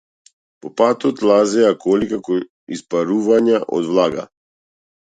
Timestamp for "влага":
3.93-4.29